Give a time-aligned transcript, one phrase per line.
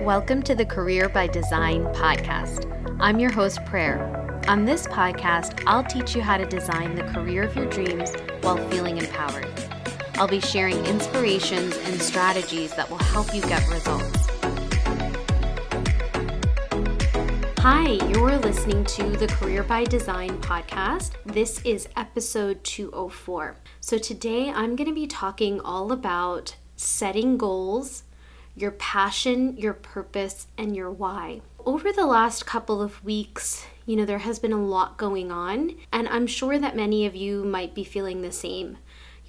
[0.00, 2.64] Welcome to the Career by Design podcast.
[3.00, 4.42] I'm your host, Prayer.
[4.48, 8.56] On this podcast, I'll teach you how to design the career of your dreams while
[8.70, 9.46] feeling empowered.
[10.14, 14.26] I'll be sharing inspirations and strategies that will help you get results.
[17.58, 21.10] Hi, you're listening to the Career by Design podcast.
[21.26, 23.54] This is episode 204.
[23.80, 28.04] So, today I'm going to be talking all about setting goals
[28.56, 31.40] your passion, your purpose, and your why.
[31.64, 35.74] Over the last couple of weeks, you know, there has been a lot going on,
[35.92, 38.78] and I'm sure that many of you might be feeling the same.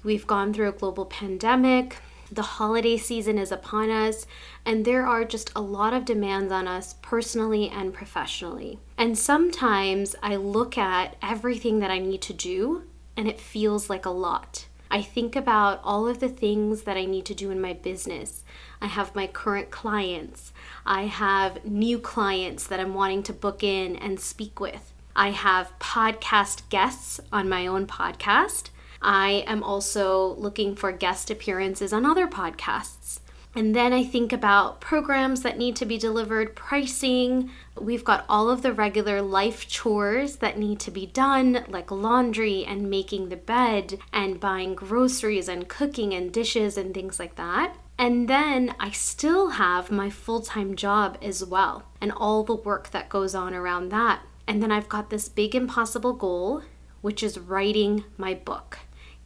[0.02, 1.96] We've gone through a global pandemic,
[2.32, 4.26] the holiday season is upon us,
[4.64, 8.78] and there are just a lot of demands on us personally and professionally.
[8.96, 12.84] And sometimes I look at everything that I need to do,
[13.16, 14.66] and it feels like a lot.
[14.92, 18.44] I think about all of the things that I need to do in my business.
[18.78, 20.52] I have my current clients.
[20.84, 24.92] I have new clients that I'm wanting to book in and speak with.
[25.16, 28.68] I have podcast guests on my own podcast.
[29.00, 33.20] I am also looking for guest appearances on other podcasts.
[33.54, 37.50] And then I think about programs that need to be delivered, pricing.
[37.78, 42.64] We've got all of the regular life chores that need to be done, like laundry
[42.64, 47.76] and making the bed and buying groceries and cooking and dishes and things like that.
[47.98, 52.90] And then I still have my full time job as well, and all the work
[52.90, 54.22] that goes on around that.
[54.48, 56.62] And then I've got this big impossible goal,
[57.02, 58.78] which is writing my book.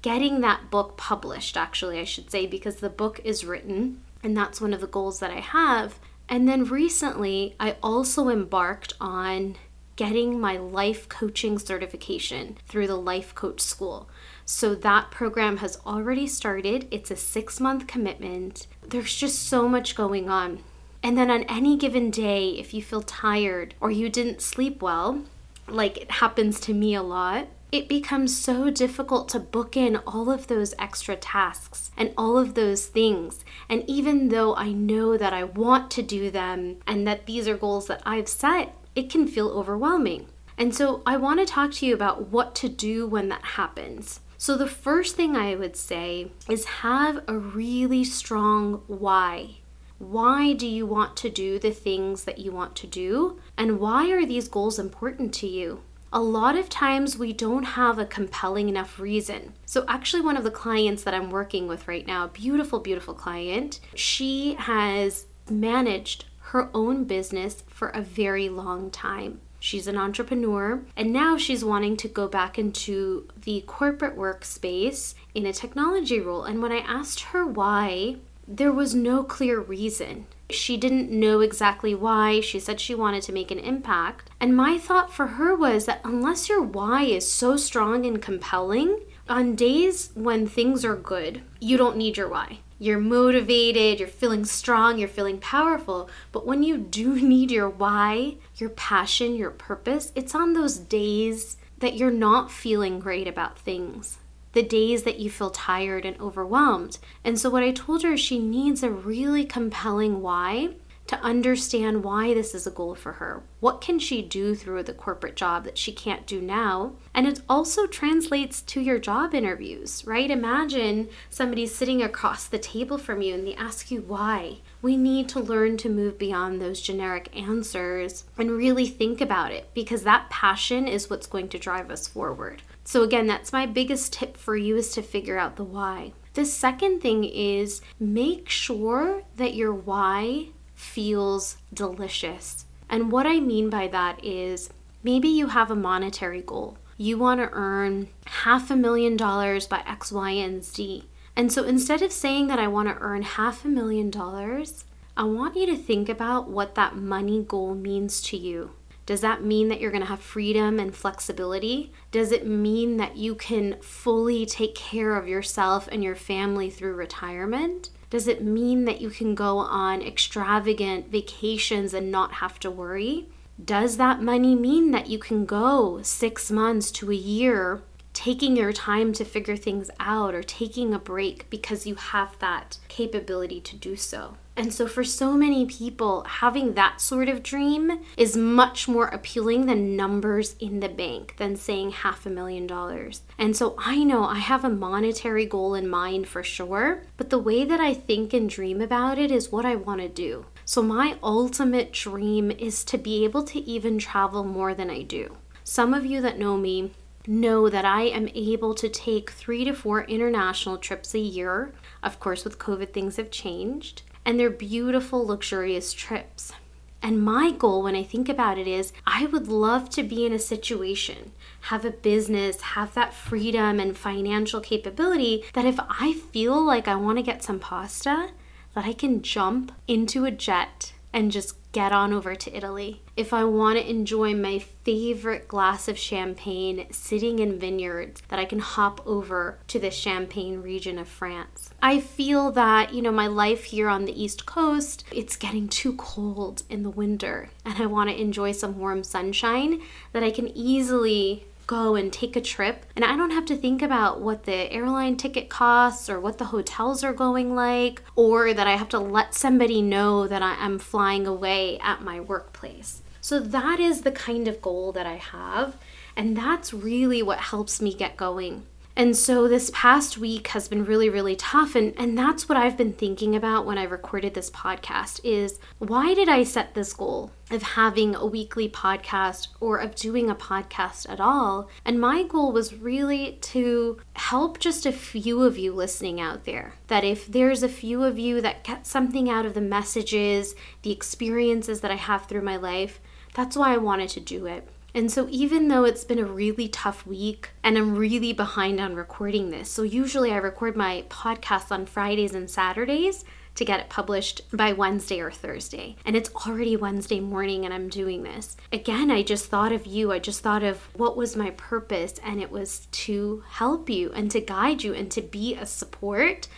[0.02, 4.60] Getting that book published, actually, I should say, because the book is written and that's
[4.60, 5.98] one of the goals that I have.
[6.28, 9.56] And then recently, I also embarked on
[9.96, 14.08] getting my life coaching certification through the Life Coach School.
[14.44, 16.86] So that program has already started.
[16.90, 18.66] It's a six month commitment.
[18.82, 20.62] There's just so much going on.
[21.02, 25.22] And then on any given day, if you feel tired or you didn't sleep well,
[25.68, 30.30] like it happens to me a lot, it becomes so difficult to book in all
[30.30, 33.44] of those extra tasks and all of those things.
[33.68, 37.56] And even though I know that I want to do them and that these are
[37.56, 40.26] goals that I've set, it can feel overwhelming.
[40.56, 44.20] And so I want to talk to you about what to do when that happens.
[44.38, 49.56] So, the first thing I would say is have a really strong why.
[49.98, 53.40] Why do you want to do the things that you want to do?
[53.56, 55.80] And why are these goals important to you?
[56.12, 59.54] A lot of times we don't have a compelling enough reason.
[59.64, 63.80] So, actually, one of the clients that I'm working with right now, beautiful, beautiful client,
[63.94, 69.40] she has managed her own business for a very long time.
[69.58, 75.44] She's an entrepreneur and now she's wanting to go back into the corporate workspace in
[75.44, 76.44] a technology role.
[76.44, 78.16] And when I asked her why,
[78.46, 80.26] there was no clear reason.
[80.50, 82.40] She didn't know exactly why.
[82.40, 84.30] She said she wanted to make an impact.
[84.40, 89.00] And my thought for her was that unless your why is so strong and compelling,
[89.28, 92.60] on days when things are good, you don't need your why.
[92.78, 96.08] You're motivated, you're feeling strong, you're feeling powerful.
[96.30, 101.56] But when you do need your why, your passion, your purpose, it's on those days
[101.78, 104.18] that you're not feeling great about things
[104.56, 106.96] the days that you feel tired and overwhelmed.
[107.22, 110.70] And so, what I told her is she needs a really compelling why
[111.08, 113.42] to understand why this is a goal for her.
[113.60, 116.94] What can she do through the corporate job that she can't do now?
[117.12, 120.30] And it also translates to your job interviews, right?
[120.30, 124.60] Imagine somebody sitting across the table from you and they ask you why.
[124.80, 129.68] We need to learn to move beyond those generic answers and really think about it
[129.74, 132.62] because that passion is what's going to drive us forward.
[132.86, 136.12] So, again, that's my biggest tip for you is to figure out the why.
[136.34, 142.64] The second thing is make sure that your why feels delicious.
[142.88, 144.70] And what I mean by that is
[145.02, 146.78] maybe you have a monetary goal.
[146.96, 151.06] You want to earn half a million dollars by X, Y, and Z.
[151.34, 154.84] And so instead of saying that I want to earn half a million dollars,
[155.16, 158.70] I want you to think about what that money goal means to you.
[159.06, 161.92] Does that mean that you're going to have freedom and flexibility?
[162.10, 166.94] Does it mean that you can fully take care of yourself and your family through
[166.94, 167.90] retirement?
[168.10, 173.28] Does it mean that you can go on extravagant vacations and not have to worry?
[173.64, 177.82] Does that money mean that you can go six months to a year
[178.12, 182.78] taking your time to figure things out or taking a break because you have that
[182.88, 184.36] capability to do so?
[184.56, 189.66] And so, for so many people, having that sort of dream is much more appealing
[189.66, 193.20] than numbers in the bank, than saying half a million dollars.
[193.38, 197.38] And so, I know I have a monetary goal in mind for sure, but the
[197.38, 200.46] way that I think and dream about it is what I want to do.
[200.64, 205.36] So, my ultimate dream is to be able to even travel more than I do.
[205.64, 206.92] Some of you that know me
[207.28, 211.72] know that I am able to take three to four international trips a year.
[212.02, 216.52] Of course, with COVID, things have changed, and they're beautiful, luxurious trips.
[217.00, 220.32] And my goal when I think about it is I would love to be in
[220.32, 221.30] a situation,
[221.62, 226.96] have a business, have that freedom and financial capability that if I feel like I
[226.96, 228.30] want to get some pasta,
[228.74, 233.02] that I can jump into a jet and just get on over to Italy.
[233.18, 238.46] If I want to enjoy my favorite glass of champagne sitting in vineyards, that I
[238.46, 241.68] can hop over to the Champagne region of France.
[241.82, 245.94] I feel that, you know, my life here on the East Coast, it's getting too
[245.96, 249.82] cold in the winter and I want to enjoy some warm sunshine
[250.12, 253.82] that I can easily go and take a trip and I don't have to think
[253.82, 258.66] about what the airline ticket costs or what the hotels are going like or that
[258.66, 263.02] I have to let somebody know that I am flying away at my workplace.
[263.20, 265.76] So that is the kind of goal that I have
[266.16, 268.64] and that's really what helps me get going.
[268.96, 271.74] And so this past week has been really, really tough.
[271.74, 276.14] And, and that's what I've been thinking about when I recorded this podcast is why
[276.14, 281.10] did I set this goal of having a weekly podcast or of doing a podcast
[281.10, 281.68] at all?
[281.84, 286.72] And my goal was really to help just a few of you listening out there.
[286.86, 290.92] That if there's a few of you that get something out of the messages, the
[290.92, 292.98] experiences that I have through my life,
[293.34, 294.66] that's why I wanted to do it.
[294.96, 298.94] And so, even though it's been a really tough week and I'm really behind on
[298.94, 303.22] recording this, so usually I record my podcast on Fridays and Saturdays
[303.56, 305.96] to get it published by Wednesday or Thursday.
[306.06, 308.56] And it's already Wednesday morning and I'm doing this.
[308.72, 310.12] Again, I just thought of you.
[310.12, 314.30] I just thought of what was my purpose, and it was to help you and
[314.30, 316.48] to guide you and to be a support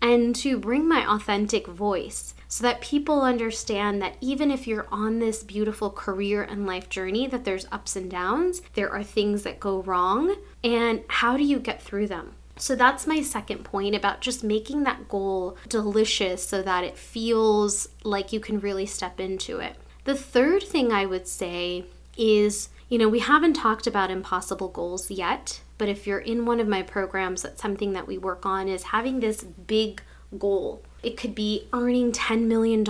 [0.00, 5.18] and to bring my authentic voice so that people understand that even if you're on
[5.18, 9.60] this beautiful career and life journey that there's ups and downs, there are things that
[9.60, 12.34] go wrong and how do you get through them?
[12.56, 17.88] So that's my second point about just making that goal delicious so that it feels
[18.02, 19.76] like you can really step into it.
[20.04, 21.84] The third thing I would say
[22.16, 26.60] is, you know, we haven't talked about impossible goals yet, but if you're in one
[26.60, 30.02] of my programs, that's something that we work on is having this big
[30.36, 30.82] goal.
[31.02, 32.84] It could be earning $10 million.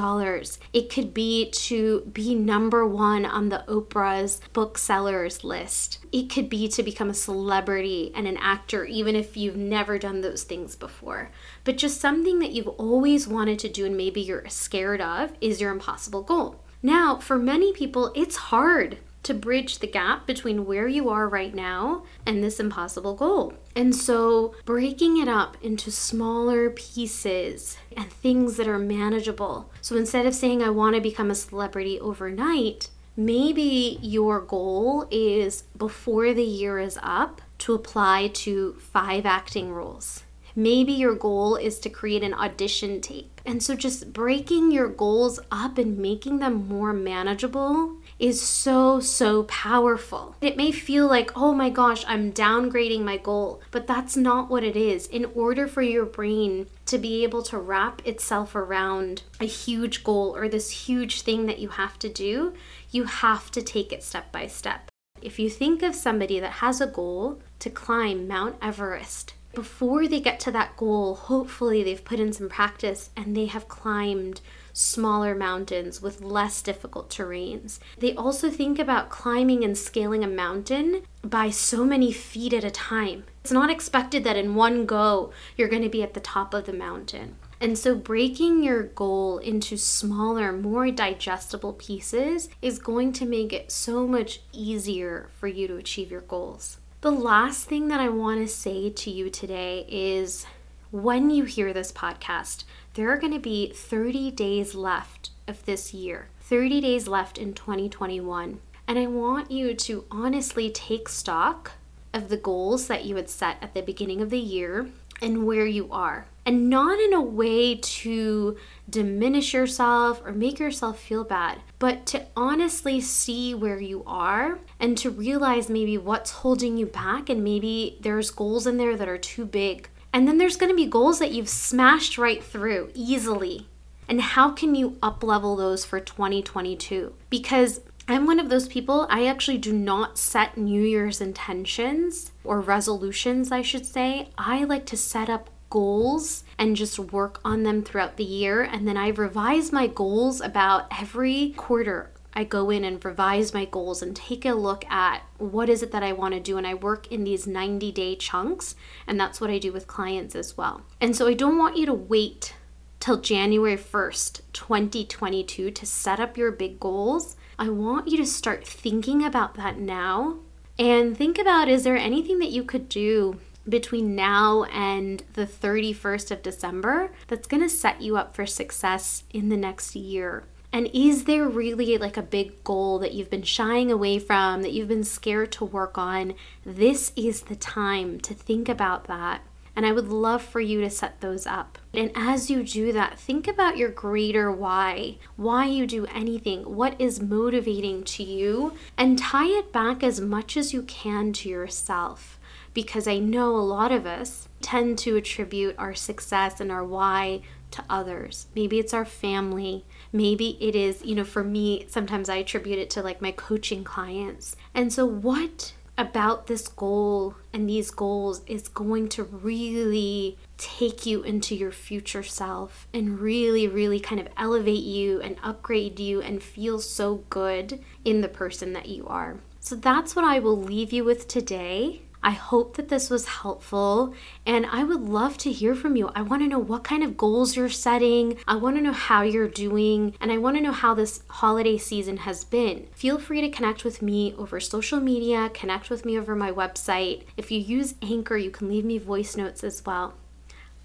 [0.73, 5.99] It could be to be number one on the Oprah's booksellers list.
[6.11, 10.23] It could be to become a celebrity and an actor, even if you've never done
[10.23, 11.31] those things before.
[11.65, 15.61] But just something that you've always wanted to do and maybe you're scared of is
[15.61, 16.63] your impossible goal.
[16.83, 21.55] Now, for many people, it's hard to bridge the gap between where you are right
[21.55, 23.55] now and this impossible goal.
[23.75, 29.71] And so, breaking it up into smaller pieces and things that are manageable.
[29.81, 35.65] So, instead of saying, I want to become a celebrity overnight, maybe your goal is
[35.77, 40.25] before the year is up to apply to five acting roles.
[40.57, 43.41] Maybe your goal is to create an audition tape.
[43.47, 49.45] And so, just breaking your goals up and making them more manageable is so, so
[49.45, 50.35] powerful.
[50.41, 54.65] It may feel like, oh my gosh, I'm downgrading my goal, but that's not what
[54.65, 55.07] it is.
[55.07, 60.35] In order for your brain to be able to wrap itself around a huge goal
[60.35, 62.55] or this huge thing that you have to do,
[62.91, 64.91] you have to take it step by step.
[65.23, 70.21] If you think of somebody that has a goal to climb Mount Everest, before they
[70.21, 74.41] get to that goal, hopefully they've put in some practice and they have climbed
[74.79, 77.81] smaller mountains with less difficult terrains.
[77.99, 82.71] They also think about climbing and scaling a mountain by so many feet at a
[82.71, 83.25] time.
[83.41, 86.67] It's not expected that in one go you're going to be at the top of
[86.67, 87.35] the mountain.
[87.61, 93.73] And so, breaking your goal into smaller, more digestible pieces is going to make it
[93.73, 96.79] so much easier for you to achieve your goals.
[97.01, 100.47] The last thing that I want to say to you today is
[100.91, 102.65] when you hear this podcast,
[102.95, 107.53] there are going to be 30 days left of this year, 30 days left in
[107.53, 108.61] 2021.
[108.87, 111.73] And I want you to honestly take stock
[112.15, 114.89] of the goals that you had set at the beginning of the year
[115.21, 116.27] and where you are.
[116.47, 118.57] And not in a way to
[118.89, 124.97] diminish yourself or make yourself feel bad, but to honestly see where you are and
[124.97, 127.29] to realize maybe what's holding you back.
[127.29, 130.77] And maybe there's goals in there that are too big and then there's going to
[130.77, 133.69] be goals that you've smashed right through easily.
[134.09, 137.15] And how can you up level those for 2022?
[137.29, 142.61] Because I'm one of those people, I actually do not set New Year's intentions or
[142.61, 144.31] resolutions, I should say.
[144.39, 148.63] I like to set up goals and just work on them throughout the year.
[148.63, 152.11] And then I revise my goals about every quarter.
[152.39, 155.91] I go in and revise my goals and take a look at what is it
[155.91, 156.57] that I want to do.
[156.57, 158.77] And I work in these 90 day chunks.
[159.09, 160.83] And that's what I do with clients as well.
[161.01, 162.55] And so I don't want you to wait
[163.01, 167.35] till January 1st, 2022 to set up your big goals.
[167.59, 170.37] I want you to start thinking about that now
[170.79, 176.31] and think about is there anything that you could do between now and the 31st
[176.31, 180.45] of December that's going to set you up for success in the next year?
[180.73, 184.73] And is there really like a big goal that you've been shying away from, that
[184.73, 186.35] you've been scared to work on?
[186.65, 189.43] This is the time to think about that.
[189.75, 191.79] And I would love for you to set those up.
[191.95, 197.01] And as you do that, think about your greater why, why you do anything, what
[197.01, 202.39] is motivating to you, and tie it back as much as you can to yourself
[202.75, 207.43] because I know a lot of us tend to attribute our success and our why
[207.73, 208.47] to others.
[208.55, 209.85] Maybe it's our family.
[210.13, 213.85] Maybe it is, you know, for me, sometimes I attribute it to like my coaching
[213.85, 214.57] clients.
[214.75, 221.23] And so, what about this goal and these goals is going to really take you
[221.23, 226.43] into your future self and really, really kind of elevate you and upgrade you and
[226.43, 229.37] feel so good in the person that you are.
[229.61, 232.03] So, that's what I will leave you with today.
[232.23, 236.11] I hope that this was helpful and I would love to hear from you.
[236.15, 238.39] I want to know what kind of goals you're setting.
[238.47, 241.79] I want to know how you're doing and I want to know how this holiday
[241.79, 242.89] season has been.
[242.93, 247.23] Feel free to connect with me over social media, connect with me over my website.
[247.37, 250.15] If you use Anchor, you can leave me voice notes as well.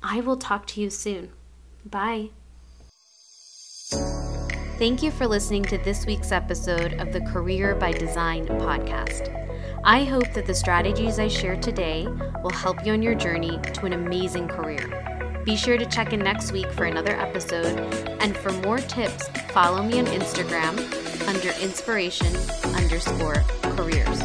[0.02, 1.32] I will talk to you soon.
[1.86, 2.30] Bye.
[4.80, 9.53] Thank you for listening to this week's episode of the Career by Design podcast.
[9.86, 12.08] I hope that the strategies I share today
[12.42, 15.42] will help you on your journey to an amazing career.
[15.44, 17.78] Be sure to check in next week for another episode,
[18.22, 20.78] and for more tips, follow me on Instagram
[21.28, 22.34] under inspiration
[22.76, 23.44] underscore
[23.76, 24.22] careers.